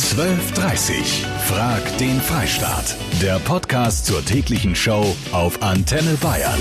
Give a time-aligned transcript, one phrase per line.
[0.00, 1.26] 1230.
[1.46, 2.96] Frag den Freistaat.
[3.20, 6.58] Der Podcast zur täglichen Show auf Antenne Bayern.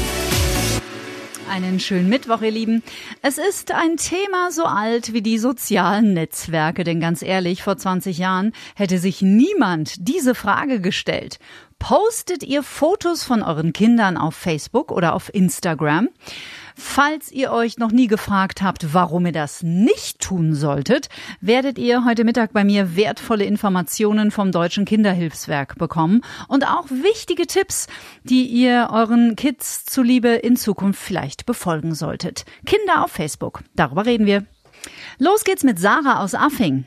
[1.49, 2.83] Einen schönen Mittwoch, ihr Lieben.
[3.21, 8.17] Es ist ein Thema so alt wie die sozialen Netzwerke, denn ganz ehrlich, vor 20
[8.17, 11.39] Jahren hätte sich niemand diese Frage gestellt.
[11.79, 16.09] Postet ihr Fotos von euren Kindern auf Facebook oder auf Instagram?
[16.81, 21.09] Falls ihr euch noch nie gefragt habt, warum ihr das nicht tun solltet,
[21.41, 27.47] werdet ihr heute Mittag bei mir wertvolle Informationen vom Deutschen Kinderhilfswerk bekommen und auch wichtige
[27.47, 27.87] Tipps,
[28.23, 32.45] die ihr euren Kids zuliebe in Zukunft vielleicht befolgen solltet.
[32.65, 34.45] Kinder auf Facebook, darüber reden wir.
[35.17, 36.85] Los geht's mit Sarah aus Affing.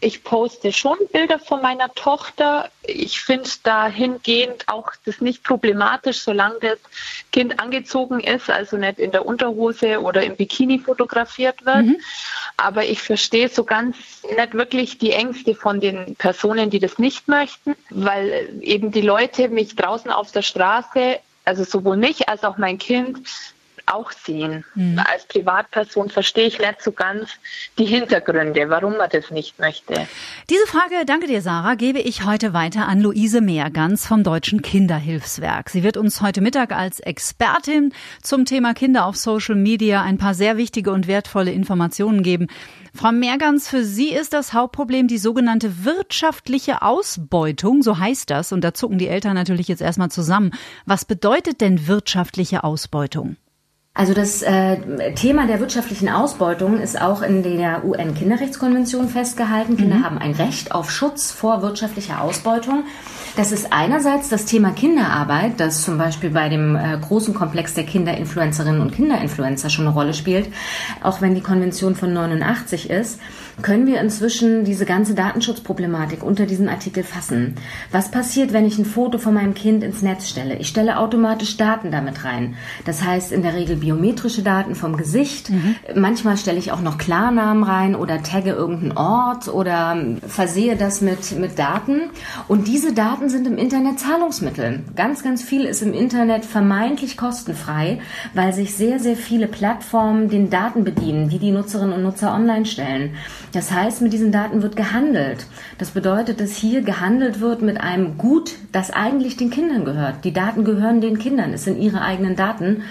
[0.00, 2.70] Ich poste schon Bilder von meiner Tochter.
[2.82, 6.78] Ich finde dahingehend auch das nicht problematisch, solange das
[7.32, 11.86] Kind angezogen ist, also nicht in der Unterhose oder im Bikini fotografiert wird.
[11.86, 11.96] Mhm.
[12.58, 17.26] Aber ich verstehe so ganz nicht wirklich die Ängste von den Personen, die das nicht
[17.26, 22.58] möchten, weil eben die Leute mich draußen auf der Straße also sowohl mich als auch
[22.58, 23.20] mein Kind
[23.86, 24.64] auch sehen.
[24.74, 24.98] Mhm.
[24.98, 27.30] Als Privatperson verstehe ich nicht so ganz
[27.78, 30.06] die Hintergründe, warum man das nicht möchte.
[30.50, 35.70] Diese Frage, danke dir, Sarah, gebe ich heute weiter an Luise Mehrgans vom Deutschen Kinderhilfswerk.
[35.70, 37.92] Sie wird uns heute Mittag als Expertin
[38.22, 42.48] zum Thema Kinder auf Social Media ein paar sehr wichtige und wertvolle Informationen geben.
[42.96, 48.62] Frau Mehrgans, für Sie ist das Hauptproblem die sogenannte wirtschaftliche Ausbeutung, so heißt das, und
[48.62, 50.52] da zucken die Eltern natürlich jetzt erstmal zusammen.
[50.86, 53.36] Was bedeutet denn wirtschaftliche Ausbeutung?
[53.96, 59.78] Also das äh, Thema der wirtschaftlichen Ausbeutung ist auch in der UN-Kinderrechtskonvention festgehalten.
[59.78, 60.04] Kinder mhm.
[60.04, 62.84] haben ein Recht auf Schutz vor wirtschaftlicher Ausbeutung.
[63.36, 67.84] Das ist einerseits das Thema Kinderarbeit, das zum Beispiel bei dem äh, großen Komplex der
[67.84, 70.52] Kinderinfluencerinnen und Kinderinfluencer schon eine Rolle spielt.
[71.02, 73.18] Auch wenn die Konvention von 89 ist,
[73.62, 77.56] können wir inzwischen diese ganze Datenschutzproblematik unter diesen Artikel fassen.
[77.90, 80.56] Was passiert, wenn ich ein Foto von meinem Kind ins Netz stelle?
[80.56, 82.54] Ich stelle automatisch Daten damit rein.
[82.84, 85.50] Das heißt in der Regel biometrische Daten vom Gesicht.
[85.50, 85.76] Mhm.
[85.94, 89.96] Manchmal stelle ich auch noch Klarnamen rein oder tagge irgendeinen Ort oder
[90.26, 92.02] versehe das mit, mit Daten.
[92.48, 94.80] Und diese Daten Daten sind im Internet Zahlungsmittel.
[94.94, 98.00] Ganz, ganz viel ist im Internet vermeintlich kostenfrei,
[98.34, 102.66] weil sich sehr, sehr viele Plattformen den Daten bedienen, die die Nutzerinnen und Nutzer online
[102.66, 103.14] stellen.
[103.56, 105.46] Das heißt, mit diesen Daten wird gehandelt.
[105.78, 110.26] Das bedeutet, dass hier gehandelt wird mit einem Gut, das eigentlich den Kindern gehört.
[110.26, 112.82] Die Daten gehören den Kindern, es sind ihre eigenen Daten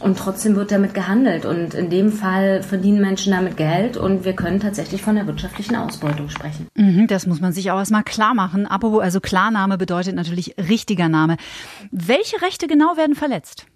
[0.00, 1.44] und trotzdem wird damit gehandelt.
[1.44, 5.76] Und in dem Fall verdienen Menschen damit Geld und wir können tatsächlich von der wirtschaftlichen
[5.76, 6.68] Ausbeutung sprechen.
[6.74, 8.66] Mhm, das muss man sich auch erstmal klar machen.
[8.66, 11.36] Apropos, also Klarname bedeutet natürlich richtiger Name.
[11.90, 13.66] Welche Rechte genau werden verletzt?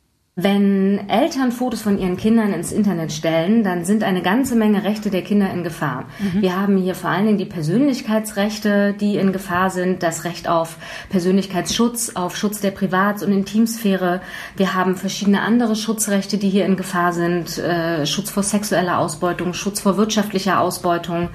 [0.40, 5.10] Wenn Eltern Fotos von ihren Kindern ins Internet stellen, dann sind eine ganze Menge Rechte
[5.10, 6.04] der Kinder in Gefahr.
[6.20, 6.42] Mhm.
[6.42, 10.76] Wir haben hier vor allen Dingen die Persönlichkeitsrechte, die in Gefahr sind, das Recht auf
[11.08, 14.20] Persönlichkeitsschutz, auf Schutz der Privats- und Intimsphäre.
[14.56, 17.58] Wir haben verschiedene andere Schutzrechte, die hier in Gefahr sind.
[17.58, 21.30] Äh, Schutz vor sexueller Ausbeutung, Schutz vor wirtschaftlicher Ausbeutung,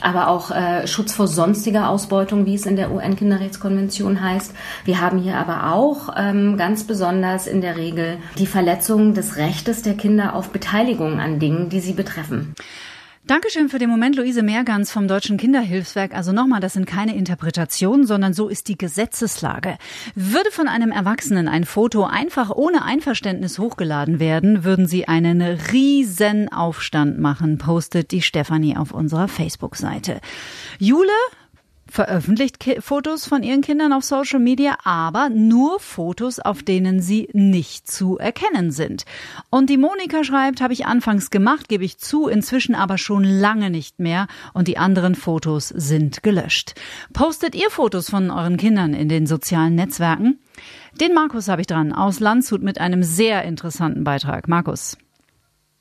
[0.00, 4.52] aber auch äh, Schutz vor sonstiger Ausbeutung, wie es in der UN-Kinderrechtskonvention heißt.
[4.84, 9.82] Wir haben hier aber auch ähm, ganz besonders in der Regel die Verletzung des Rechtes
[9.82, 12.54] der Kinder auf Beteiligung an Dingen, die sie betreffen.
[13.28, 16.14] Dankeschön für den Moment, Luise Mehrgans vom Deutschen Kinderhilfswerk.
[16.14, 19.76] Also nochmal, das sind keine Interpretationen, sondern so ist die Gesetzeslage.
[20.14, 26.50] Würde von einem Erwachsenen ein Foto einfach ohne Einverständnis hochgeladen werden, würden sie einen riesen
[26.50, 30.22] Aufstand machen, postet die Stefanie auf unserer Facebook-Seite.
[30.78, 31.12] Jule
[31.90, 37.90] veröffentlicht Fotos von ihren Kindern auf Social Media, aber nur Fotos, auf denen sie nicht
[37.90, 39.04] zu erkennen sind.
[39.50, 43.70] Und die Monika schreibt, habe ich anfangs gemacht, gebe ich zu, inzwischen aber schon lange
[43.70, 46.74] nicht mehr und die anderen Fotos sind gelöscht.
[47.12, 50.38] Postet ihr Fotos von euren Kindern in den sozialen Netzwerken?
[51.00, 54.48] Den Markus habe ich dran aus Landshut mit einem sehr interessanten Beitrag.
[54.48, 54.96] Markus.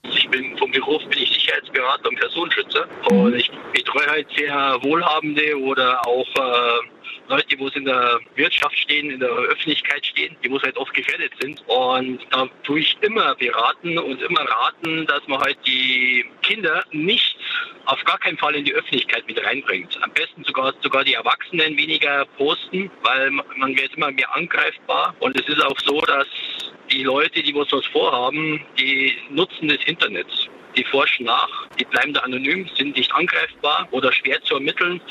[0.03, 5.57] Ich bin vom Beruf bin ich Sicherheitsberater und Personenschützer und ich betreue halt sehr Wohlhabende
[5.59, 6.87] oder auch äh,
[7.29, 10.93] Leute, wo es in der Wirtschaft stehen, in der Öffentlichkeit stehen, die wo halt oft
[10.93, 11.61] gefährdet sind.
[11.67, 17.37] Und da tue ich immer beraten und immer raten, dass man halt die Kinder nicht
[17.85, 19.97] auf gar keinen Fall in die Öffentlichkeit mit reinbringt.
[20.03, 25.15] Am besten sogar sogar die Erwachsenen weniger posten, weil man wird immer mehr angreifbar.
[25.19, 26.27] Und es ist auch so, dass
[26.91, 30.27] die Leute, die was vorhaben, die nutzen das Internet.
[30.75, 31.49] Die forschen nach,
[31.79, 35.01] die bleiben da anonym, sind nicht angreifbar oder schwer zu ermitteln.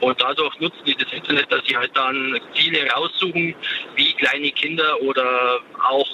[0.00, 3.54] Und dadurch nutzen die das Internet, dass sie halt dann Ziele raussuchen,
[3.96, 6.06] wie kleine Kinder oder auch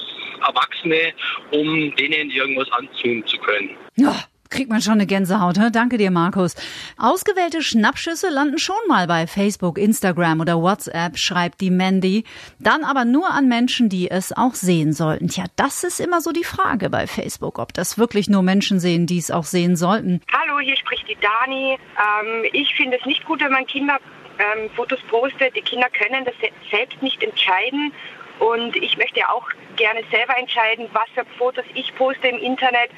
[0.47, 1.13] Erwachsene,
[1.51, 3.77] um denen irgendwas antun zu können.
[3.97, 5.71] Ja, Kriegt man schon eine Gänsehaut, he?
[5.73, 6.55] Danke dir, Markus.
[6.99, 12.25] Ausgewählte Schnappschüsse landen schon mal bei Facebook, Instagram oder WhatsApp, schreibt die Mandy.
[12.59, 15.29] Dann aber nur an Menschen, die es auch sehen sollten.
[15.29, 19.07] Tja, das ist immer so die Frage bei Facebook, ob das wirklich nur Menschen sehen,
[19.07, 20.21] die es auch sehen sollten.
[20.31, 21.79] Hallo, hier spricht die Dani.
[21.79, 23.99] Ähm, ich finde es nicht gut, wenn man Kinder
[24.39, 25.57] ähm, Fotos postet.
[25.57, 26.35] Die Kinder können das
[26.71, 27.91] selbst nicht entscheiden.
[28.39, 32.91] Und ich möchte auch gerne selber entscheiden, was für Fotos ich poste im Internet.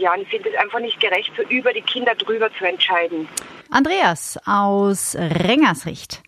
[0.00, 3.28] Ja, und ich finde es einfach nicht gerecht, so über die Kinder drüber zu entscheiden.
[3.68, 6.22] Andreas aus Rengersricht.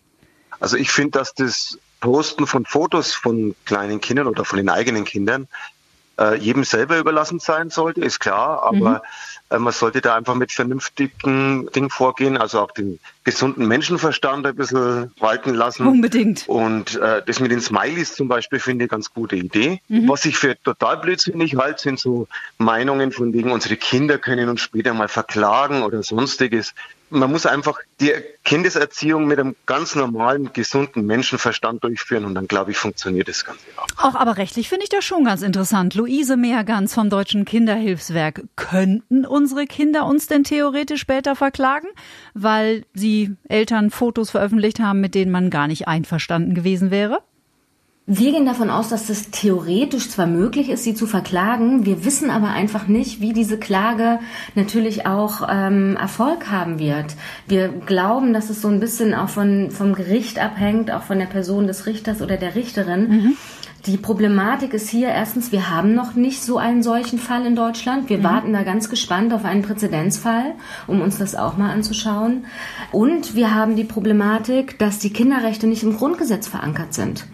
[0.59, 5.05] Also ich finde, dass das Posten von Fotos von kleinen Kindern oder von den eigenen
[5.05, 5.47] Kindern
[6.19, 9.01] äh, jedem selber überlassen sein sollte, ist klar, aber
[9.49, 9.55] mhm.
[9.55, 14.55] äh, man sollte da einfach mit vernünftigen Dingen vorgehen, also auch den gesunden Menschenverstand ein
[14.55, 15.87] bisschen walten lassen.
[15.87, 16.47] Unbedingt.
[16.47, 19.81] Und äh, das mit den Smileys zum Beispiel finde ich eine ganz gute Idee.
[19.87, 20.07] Mhm.
[20.07, 22.27] Was ich für total blödsinnig halte, sind so
[22.57, 26.73] Meinungen von wegen, unsere Kinder können uns später mal verklagen oder sonstiges
[27.13, 28.11] man muss einfach die
[28.43, 33.61] Kindeserziehung mit einem ganz normalen, gesunden Menschenverstand durchführen und dann, glaube ich, funktioniert das Ganze
[33.77, 33.87] auch.
[33.97, 35.95] Auch aber rechtlich finde ich das schon ganz interessant.
[35.95, 38.43] Luise Mehrgans vom Deutschen Kinderhilfswerk.
[38.55, 41.87] Könnten unsere Kinder uns denn theoretisch später verklagen,
[42.33, 47.21] weil sie Eltern Fotos veröffentlicht haben, mit denen man gar nicht einverstanden gewesen wäre?
[48.05, 52.29] Wir gehen davon aus, dass es theoretisch zwar möglich ist, sie zu verklagen, wir wissen
[52.29, 54.19] aber einfach nicht, wie diese Klage
[54.55, 57.15] natürlich auch ähm, Erfolg haben wird.
[57.47, 61.27] Wir glauben, dass es so ein bisschen auch von, vom Gericht abhängt, auch von der
[61.27, 63.09] Person des Richters oder der Richterin.
[63.09, 63.37] Mhm.
[63.85, 68.09] Die Problematik ist hier erstens, wir haben noch nicht so einen solchen Fall in Deutschland.
[68.09, 68.23] Wir mhm.
[68.23, 70.55] warten da ganz gespannt auf einen Präzedenzfall,
[70.87, 72.47] um uns das auch mal anzuschauen.
[72.91, 77.27] Und wir haben die Problematik, dass die Kinderrechte nicht im Grundgesetz verankert sind.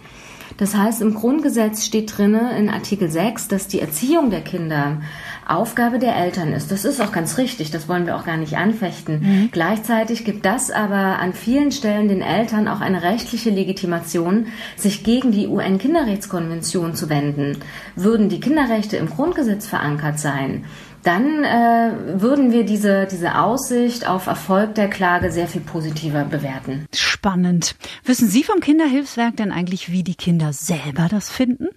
[0.59, 5.01] Das heißt, im Grundgesetz steht drinne in Artikel 6, dass die Erziehung der Kinder
[5.47, 6.69] Aufgabe der Eltern ist.
[6.69, 9.21] Das ist auch ganz richtig, das wollen wir auch gar nicht anfechten.
[9.21, 9.49] Mhm.
[9.53, 15.31] Gleichzeitig gibt das aber an vielen Stellen den Eltern auch eine rechtliche Legitimation, sich gegen
[15.31, 17.57] die UN-Kinderrechtskonvention zu wenden.
[17.95, 20.65] Würden die Kinderrechte im Grundgesetz verankert sein,
[21.03, 26.85] dann äh, würden wir diese, diese Aussicht auf Erfolg der Klage sehr viel positiver bewerten.
[26.93, 27.75] Spannend.
[28.03, 31.67] Wissen Sie vom Kinderhilfswerk denn eigentlich, wie die Kinder selber das finden?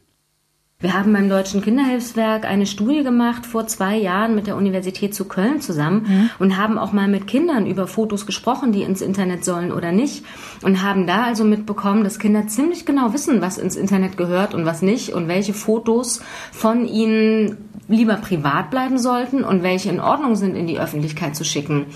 [0.82, 5.26] Wir haben beim Deutschen Kinderhilfswerk eine Studie gemacht vor zwei Jahren mit der Universität zu
[5.26, 6.30] Köln zusammen mhm.
[6.40, 10.24] und haben auch mal mit Kindern über Fotos gesprochen, die ins Internet sollen oder nicht
[10.62, 14.66] und haben da also mitbekommen, dass Kinder ziemlich genau wissen, was ins Internet gehört und
[14.66, 16.20] was nicht und welche Fotos
[16.50, 17.58] von ihnen
[17.88, 21.86] lieber privat bleiben sollten und welche in Ordnung sind, in die Öffentlichkeit zu schicken.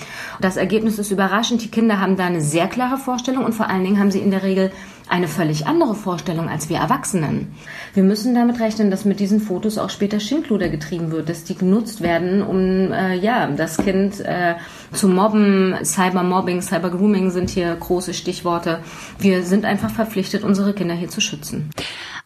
[0.41, 1.63] Das Ergebnis ist überraschend.
[1.63, 4.31] Die Kinder haben da eine sehr klare Vorstellung und vor allen Dingen haben sie in
[4.31, 4.71] der Regel
[5.09, 7.55] eine völlig andere Vorstellung als wir Erwachsenen.
[7.95, 11.55] Wir müssen damit rechnen, dass mit diesen Fotos auch später Schindluder getrieben wird, dass die
[11.57, 14.55] genutzt werden, um äh, ja das Kind äh,
[14.93, 15.75] zu mobben.
[15.83, 18.81] Cybermobbing, Cybergrooming sind hier große Stichworte.
[19.19, 21.71] Wir sind einfach verpflichtet, unsere Kinder hier zu schützen.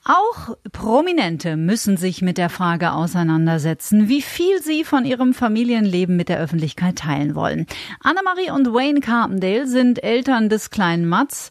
[0.04, 6.30] Auch Prominente müssen sich mit der Frage auseinandersetzen, wie viel sie von ihrem Familienleben mit
[6.30, 7.66] der Öffentlichkeit teilen wollen.
[8.00, 11.50] Annemarie und Wayne Carpendale sind Eltern des kleinen Mats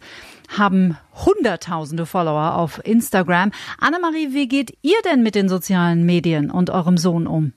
[0.58, 3.52] haben hunderttausende Follower auf Instagram.
[3.78, 7.54] Annemarie, wie geht ihr denn mit den sozialen Medien und eurem Sohn um?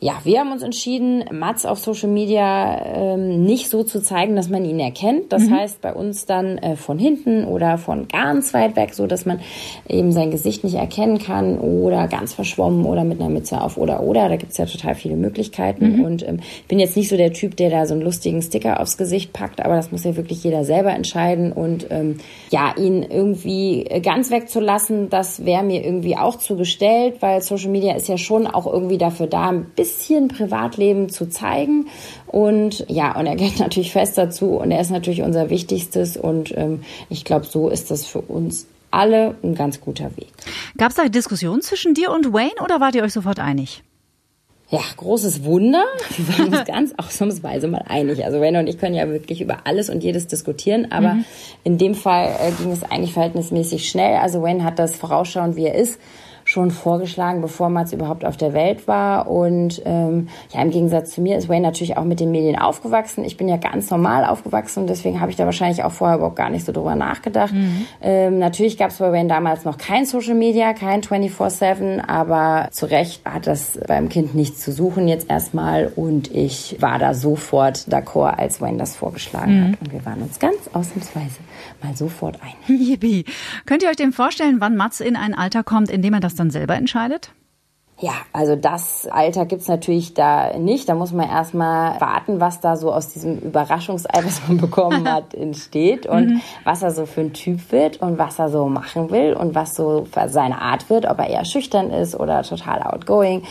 [0.00, 4.48] Ja, wir haben uns entschieden, Mats auf Social Media ähm, nicht so zu zeigen, dass
[4.48, 5.32] man ihn erkennt.
[5.32, 5.56] Das mhm.
[5.56, 9.40] heißt, bei uns dann äh, von hinten oder von ganz weit weg, so dass man
[9.88, 14.00] eben sein Gesicht nicht erkennen kann oder ganz verschwommen oder mit einer Mütze auf oder
[14.04, 14.28] oder.
[14.28, 15.96] Da gibt's ja total viele Möglichkeiten.
[15.96, 16.04] Mhm.
[16.04, 18.78] Und ähm, ich bin jetzt nicht so der Typ, der da so einen lustigen Sticker
[18.78, 21.50] aufs Gesicht packt, aber das muss ja wirklich jeder selber entscheiden.
[21.50, 22.18] Und ähm,
[22.50, 28.06] ja, ihn irgendwie ganz wegzulassen, das wäre mir irgendwie auch zugestellt, weil Social Media ist
[28.06, 31.86] ja schon auch irgendwie dafür da, ein bisschen bisschen Privatleben zu zeigen.
[32.26, 36.16] Und ja, und er gehört natürlich fest dazu und er ist natürlich unser Wichtigstes.
[36.16, 40.28] Und ähm, ich glaube, so ist das für uns alle ein ganz guter Weg.
[40.76, 43.82] Gab es da Diskussionen zwischen dir und Wayne oder wart ihr euch sofort einig?
[44.70, 45.82] Ja, großes Wunder.
[46.16, 48.24] Wir waren uns ganz ausnahmsweise mal einig.
[48.24, 51.24] Also Wayne und ich können ja wirklich über alles und jedes diskutieren, aber mhm.
[51.64, 54.16] in dem Fall äh, ging es eigentlich verhältnismäßig schnell.
[54.16, 55.98] Also Wayne hat das vorausschauend, wie er ist,
[56.48, 59.28] schon vorgeschlagen, bevor Mats überhaupt auf der Welt war.
[59.28, 63.22] Und ähm, ja, im Gegensatz zu mir ist Wayne natürlich auch mit den Medien aufgewachsen.
[63.24, 66.36] Ich bin ja ganz normal aufgewachsen und deswegen habe ich da wahrscheinlich auch vorher überhaupt
[66.36, 67.52] gar nicht so drüber nachgedacht.
[67.52, 67.86] Mhm.
[68.00, 72.86] Ähm, natürlich gab es bei Wayne damals noch kein Social Media, kein 24-7, aber zu
[72.86, 77.88] Recht hat das beim Kind nichts zu suchen jetzt erstmal und ich war da sofort
[77.90, 79.64] d'accord, als Wayne das vorgeschlagen mhm.
[79.64, 79.80] hat.
[79.82, 81.40] Und wir waren uns ganz ausnahmsweise
[81.82, 82.74] mal sofort ein.
[82.74, 83.26] Yippie.
[83.66, 86.37] Könnt ihr euch denn vorstellen, wann Mats in ein Alter kommt, in dem er das
[86.38, 87.32] dann selber entscheidet?
[88.00, 90.88] Ja, also das Alter gibt's natürlich da nicht.
[90.88, 95.34] Da muss man erstmal warten, was da so aus diesem Überraschungsei, was man bekommen hat,
[95.34, 96.40] entsteht und mhm.
[96.62, 99.74] was er so für ein Typ wird und was er so machen will und was
[99.74, 103.42] so seine Art wird, ob er eher schüchtern ist oder total outgoing,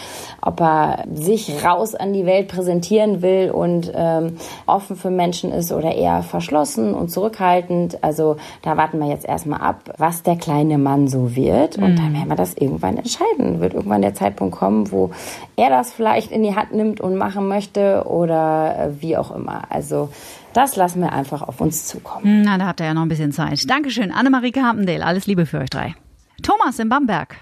[0.41, 5.73] ob er sich raus an die Welt präsentieren will und ähm, offen für Menschen ist
[5.73, 8.01] oder eher verschlossen und zurückhaltend.
[8.01, 11.95] Also da warten wir jetzt erstmal ab, was der kleine Mann so wird und mhm.
[11.97, 13.59] dann werden wir das irgendwann entscheiden.
[13.59, 15.12] Wird irgendwann der Zeitpunkt Zeitpunkt kommen, wo
[15.56, 19.63] er das vielleicht in die Hand nimmt und machen möchte oder äh, wie auch immer.
[19.70, 20.10] Also
[20.53, 22.44] das lassen wir einfach auf uns zukommen.
[22.44, 23.70] Na, da habt ihr ja noch ein bisschen Zeit.
[23.70, 25.06] Dankeschön, Annemarie Carpendale.
[25.06, 25.96] Alles Liebe für euch drei.
[26.44, 27.36] Thomas in Bamberg.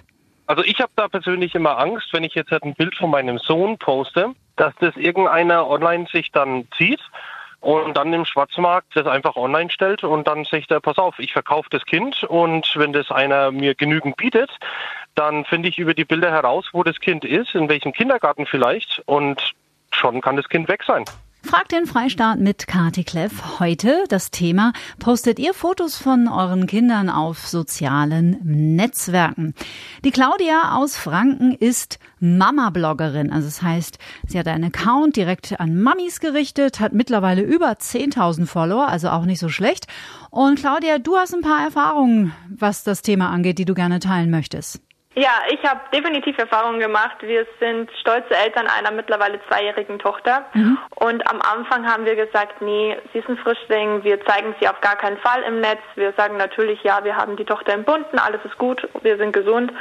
[0.47, 3.39] Also ich habe da persönlich immer Angst, wenn ich jetzt halt ein Bild von meinem
[3.39, 7.01] Sohn poste, dass das irgendeiner online sich dann zieht
[7.61, 11.33] und dann im Schwarzmarkt das einfach online stellt und dann sagt er, pass auf, ich
[11.33, 14.51] verkaufe das Kind und wenn das einer mir genügend bietet,
[15.15, 19.01] dann finde ich über die Bilder heraus, wo das Kind ist, in welchem Kindergarten vielleicht
[19.05, 19.53] und
[19.91, 21.05] schon kann das Kind weg sein.
[21.45, 23.59] Fragt den Freistaat mit Kati Kleff.
[23.59, 28.39] Heute das Thema, postet ihr Fotos von euren Kindern auf sozialen
[28.75, 29.53] Netzwerken.
[30.03, 33.31] Die Claudia aus Franken ist Mama-Bloggerin.
[33.31, 38.47] Also das heißt, sie hat einen Account direkt an Mamis gerichtet, hat mittlerweile über 10.000
[38.47, 39.85] Follower, also auch nicht so schlecht.
[40.31, 44.31] Und Claudia, du hast ein paar Erfahrungen, was das Thema angeht, die du gerne teilen
[44.31, 44.81] möchtest.
[45.17, 47.15] Ja, ich habe definitiv Erfahrungen gemacht.
[47.21, 50.45] Wir sind stolze Eltern einer mittlerweile zweijährigen Tochter.
[50.53, 50.77] Mhm.
[50.95, 54.81] Und am Anfang haben wir gesagt, nee, sie ist ein Frischling, wir zeigen sie auf
[54.81, 55.79] gar keinen Fall im Netz.
[55.95, 59.71] Wir sagen natürlich, ja, wir haben die Tochter entbunden, alles ist gut, wir sind gesund.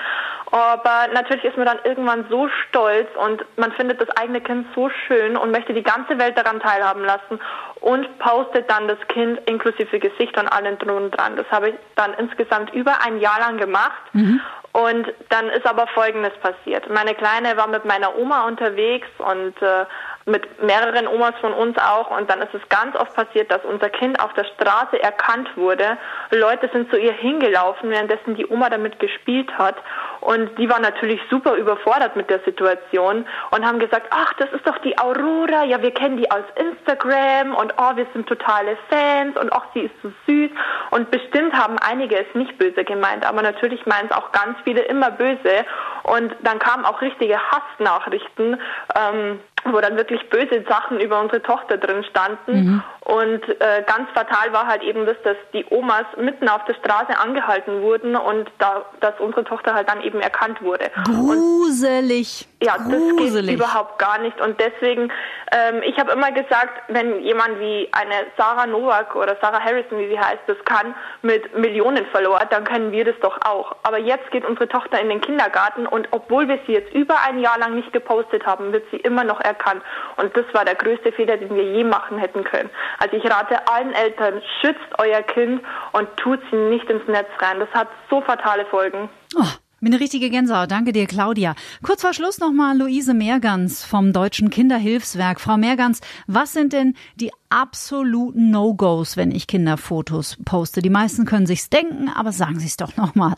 [0.53, 4.89] Aber natürlich ist man dann irgendwann so stolz und man findet das eigene Kind so
[4.89, 7.41] schön und möchte die ganze Welt daran teilhaben lassen
[7.81, 11.35] und postet dann das Kind inklusive Gesicht und allen drum und dran.
[11.35, 14.01] Das habe ich dann insgesamt über ein Jahr lang gemacht.
[14.13, 14.41] Mhm.
[14.75, 16.91] Und dann ist aber Folgendes passiert.
[16.91, 19.87] Meine Kleine war mit meiner Oma unterwegs und äh,
[20.27, 22.17] mit mehreren Omas von uns auch.
[22.17, 25.99] Und dann ist es ganz oft passiert, dass unser Kind auf der Straße erkannt wurde.
[26.31, 29.77] Leute sind zu ihr hingelaufen, währenddessen die Oma damit gespielt hat.
[30.21, 34.67] Und die war natürlich super überfordert mit der Situation und haben gesagt, ach, das ist
[34.67, 39.37] doch die Aurora, ja, wir kennen die aus Instagram und oh, wir sind totale Fans
[39.37, 40.51] und ach, sie ist so süß.
[40.91, 44.81] Und bestimmt haben einige es nicht böse gemeint, aber natürlich meinen es auch ganz viele
[44.83, 45.67] immer böse.
[46.05, 48.61] Und dann kamen auch richtige Hassnachrichten.
[48.97, 49.41] Ähm,
[49.73, 52.53] wo dann wirklich böse Sachen über unsere Tochter drin standen.
[52.53, 52.83] Mhm.
[53.05, 57.19] Und äh, ganz fatal war halt eben das, dass die Omas mitten auf der Straße
[57.19, 60.91] angehalten wurden und da, dass unsere Tochter halt dann eben erkannt wurde.
[61.05, 62.49] Gruselig.
[62.61, 63.35] Und, ja, Gruselig.
[63.35, 64.41] das geht überhaupt gar nicht.
[64.41, 65.13] Und deswegen,
[65.53, 70.09] ähm, ich habe immer gesagt, wenn jemand wie eine Sarah Novak oder Sarah Harrison, wie
[70.09, 73.77] sie heißt, das kann, mit Millionen verloren, dann können wir das doch auch.
[73.83, 77.39] Aber jetzt geht unsere Tochter in den Kindergarten und obwohl wir sie jetzt über ein
[77.39, 79.83] Jahr lang nicht gepostet haben, wird sie immer noch erkannt.
[80.17, 82.71] Und das war der größte Fehler, den wir je machen hätten können.
[82.99, 87.59] Also ich rate allen Eltern, schützt euer Kind und tut sie nicht ins Netz rein.
[87.61, 89.09] Das hat so fatale Folgen.
[89.37, 89.45] Oh.
[89.85, 90.71] Bin eine richtige Gänsehaut.
[90.71, 91.55] Danke dir, Claudia.
[91.83, 95.43] Kurz vor Schluss nochmal Luise Mehrgans vom Deutschen Kinderhilfswerk.
[95.43, 100.81] Frau Mehrgans, was sind denn die absoluten No-Gos, wenn ich Kinderfotos poste?
[100.81, 103.35] Die meisten können sich's denken, aber sagen Sie es doch nochmal.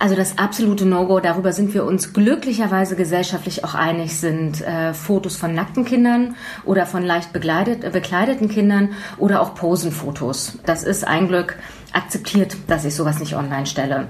[0.00, 5.34] Also das absolute No-Go, darüber sind wir uns glücklicherweise gesellschaftlich auch einig, sind äh, Fotos
[5.34, 10.60] von nackten Kindern oder von leicht begleitet, äh, bekleideten Kindern oder auch Posenfotos.
[10.64, 11.56] Das ist ein Glück
[11.92, 14.06] akzeptiert, dass ich sowas nicht online stelle.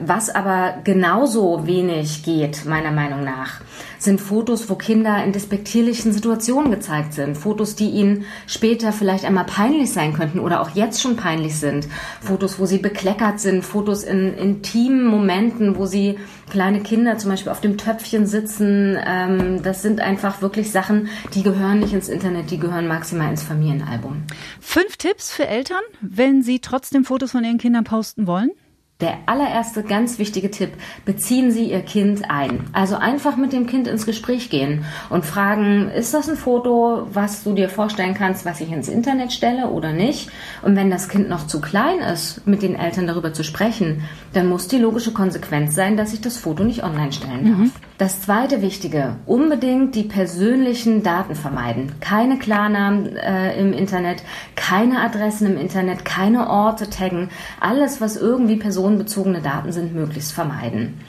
[0.00, 3.60] Was aber genauso wenig geht, meiner Meinung nach,
[3.98, 7.36] sind Fotos, wo Kinder in despektierlichen Situationen gezeigt sind.
[7.36, 11.88] Fotos, die ihnen später vielleicht einmal peinlich sein könnten oder auch jetzt schon peinlich sind.
[12.20, 13.64] Fotos, wo sie bekleckert sind.
[13.64, 16.18] Fotos in intimen Momenten, wo sie
[16.50, 18.98] kleine Kinder zum Beispiel auf dem Töpfchen sitzen.
[19.04, 23.42] Ähm, das sind einfach wirklich Sachen, die gehören nicht ins Internet, die gehören maximal ins
[23.42, 24.22] Familienalbum.
[24.60, 28.50] Fünf Tipps für Eltern, wenn sie trotzdem Fotos von ihren Kindern posten wollen?
[29.00, 30.72] Der allererste ganz wichtige Tipp,
[31.04, 32.64] beziehen Sie Ihr Kind ein.
[32.72, 37.44] Also einfach mit dem Kind ins Gespräch gehen und fragen, ist das ein Foto, was
[37.44, 40.30] du dir vorstellen kannst, was ich ins Internet stelle oder nicht?
[40.62, 44.02] Und wenn das Kind noch zu klein ist, mit den Eltern darüber zu sprechen,
[44.32, 47.56] dann muss die logische Konsequenz sein, dass ich das Foto nicht online stellen darf.
[47.56, 47.72] Mhm.
[47.98, 51.96] Das zweite Wichtige, unbedingt die persönlichen Daten vermeiden.
[51.98, 54.22] Keine Klarnamen äh, im Internet,
[54.54, 57.28] keine Adressen im Internet, keine Orte taggen.
[57.58, 61.00] Alles, was irgendwie personenbezogene Daten sind, möglichst vermeiden.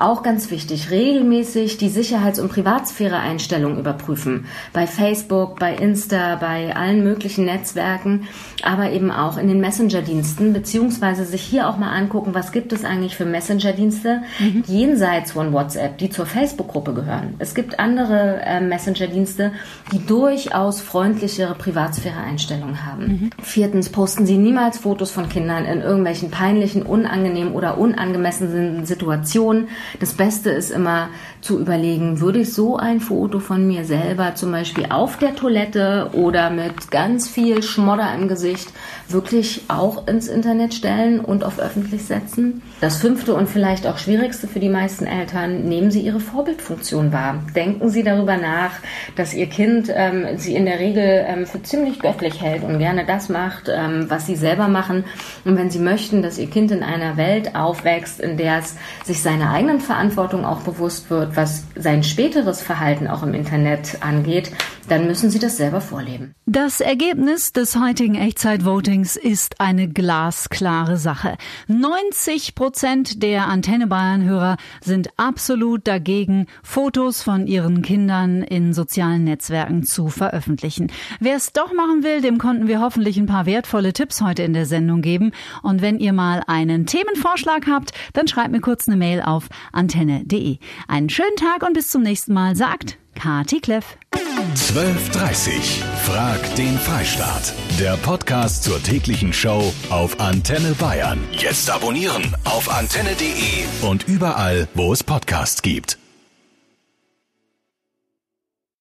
[0.00, 4.46] Auch ganz wichtig, regelmäßig die Sicherheits- und Privatsphäre-Einstellungen überprüfen.
[4.72, 8.26] Bei Facebook, bei Insta, bei allen möglichen Netzwerken,
[8.62, 12.82] aber eben auch in den Messenger-Diensten, beziehungsweise sich hier auch mal angucken, was gibt es
[12.82, 14.64] eigentlich für Messenger-Dienste mhm.
[14.66, 17.34] jenseits von WhatsApp, die zur Facebook-Gruppe gehören.
[17.38, 19.52] Es gibt andere äh, Messenger-Dienste,
[19.92, 23.02] die durchaus freundlichere Privatsphäre-Einstellungen haben.
[23.02, 23.30] Mhm.
[23.42, 29.68] Viertens, posten Sie niemals Fotos von Kindern in irgendwelchen peinlichen, unangenehmen oder unangemessenen Situationen.
[29.98, 31.08] Das Beste ist immer
[31.40, 36.10] zu überlegen, würde ich so ein Foto von mir selber zum Beispiel auf der Toilette
[36.12, 38.72] oder mit ganz viel Schmodder im Gesicht
[39.12, 42.62] wirklich auch ins Internet stellen und auf öffentlich setzen?
[42.80, 47.42] Das fünfte und vielleicht auch schwierigste für die meisten Eltern, nehmen Sie Ihre Vorbildfunktion wahr.
[47.54, 48.72] Denken Sie darüber nach,
[49.16, 53.04] dass Ihr Kind ähm, Sie in der Regel ähm, für ziemlich göttlich hält und gerne
[53.04, 55.04] das macht, ähm, was Sie selber machen.
[55.44, 59.22] Und wenn Sie möchten, dass Ihr Kind in einer Welt aufwächst, in der es sich
[59.22, 64.52] seiner eigenen Verantwortung auch bewusst wird, was sein späteres Verhalten auch im Internet angeht,
[64.88, 66.34] dann müssen Sie das selber vorleben.
[66.46, 71.36] Das Ergebnis des heutigen Echtzeit-Votings ist eine glasklare Sache.
[71.68, 79.84] 90 Prozent der Antenne Bayern-Hörer sind absolut dagegen, Fotos von ihren Kindern in sozialen Netzwerken
[79.84, 80.90] zu veröffentlichen.
[81.20, 84.52] Wer es doch machen will, dem konnten wir hoffentlich ein paar wertvolle Tipps heute in
[84.52, 85.32] der Sendung geben.
[85.62, 90.58] Und wenn ihr mal einen Themenvorschlag habt, dann schreibt mir kurz eine Mail auf antenne.de.
[90.88, 93.96] Einen schönen Tag und bis zum nächsten Mal, sagt Kati Kleff.
[94.54, 95.60] 12.30
[96.04, 97.54] Frag den Freistaat.
[97.78, 101.18] Der Podcast zur täglichen Show auf Antenne Bayern.
[101.32, 105.98] Jetzt abonnieren auf antenne.de und überall, wo es Podcasts gibt.